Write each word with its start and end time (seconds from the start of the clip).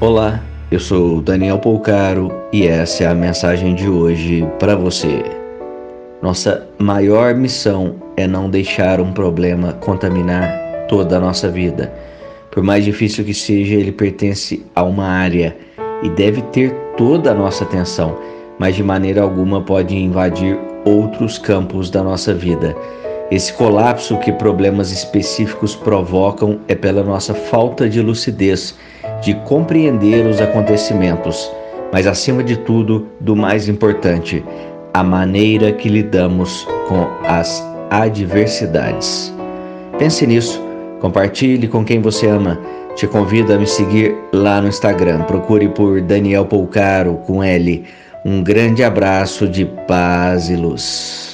Olá, 0.00 0.42
eu 0.70 0.80
sou 0.80 1.20
Daniel 1.20 1.58
Polcaro 1.58 2.32
e 2.50 2.66
essa 2.66 3.04
é 3.04 3.06
a 3.06 3.14
mensagem 3.14 3.74
de 3.74 3.86
hoje 3.86 4.48
para 4.58 4.74
você. 4.74 5.22
Nossa 6.22 6.66
maior 6.78 7.34
missão 7.34 7.96
é 8.16 8.26
não 8.26 8.48
deixar 8.48 8.98
um 8.98 9.12
problema 9.12 9.74
contaminar 9.74 10.50
toda 10.88 11.18
a 11.18 11.20
nossa 11.20 11.50
vida. 11.50 11.92
Por 12.50 12.62
mais 12.62 12.82
difícil 12.82 13.26
que 13.26 13.34
seja, 13.34 13.74
ele 13.74 13.92
pertence 13.92 14.64
a 14.74 14.82
uma 14.82 15.06
área 15.06 15.54
e 16.02 16.08
deve 16.08 16.40
ter 16.44 16.74
toda 16.96 17.32
a 17.32 17.34
nossa 17.34 17.64
atenção, 17.64 18.16
mas 18.58 18.74
de 18.76 18.82
maneira 18.82 19.20
alguma 19.20 19.60
pode 19.60 19.94
invadir 19.94 20.58
outros 20.86 21.36
campos 21.36 21.90
da 21.90 22.02
nossa 22.02 22.32
vida. 22.32 22.74
Esse 23.30 23.52
colapso 23.52 24.16
que 24.16 24.32
problemas 24.32 24.90
específicos 24.92 25.76
provocam 25.76 26.58
é 26.68 26.74
pela 26.74 27.02
nossa 27.02 27.34
falta 27.34 27.86
de 27.86 28.00
lucidez, 28.00 28.74
de 29.20 29.34
compreender 29.44 30.26
os 30.26 30.40
acontecimentos, 30.40 31.50
mas 31.92 32.06
acima 32.06 32.42
de 32.42 32.56
tudo, 32.56 33.08
do 33.20 33.36
mais 33.36 33.68
importante, 33.68 34.44
a 34.92 35.02
maneira 35.02 35.72
que 35.72 35.88
lidamos 35.88 36.66
com 36.88 37.06
as 37.26 37.64
adversidades. 37.90 39.32
Pense 39.98 40.26
nisso, 40.26 40.60
compartilhe 41.00 41.68
com 41.68 41.84
quem 41.84 42.00
você 42.00 42.26
ama. 42.26 42.58
Te 42.96 43.06
convido 43.06 43.52
a 43.52 43.58
me 43.58 43.66
seguir 43.66 44.14
lá 44.32 44.60
no 44.60 44.68
Instagram. 44.68 45.22
Procure 45.22 45.68
por 45.68 46.00
Daniel 46.00 46.44
Polcaro 46.44 47.14
com 47.26 47.42
L. 47.42 47.84
Um 48.24 48.42
grande 48.42 48.82
abraço 48.82 49.48
de 49.48 49.64
paz 49.64 50.50
e 50.50 50.56
luz. 50.56 51.29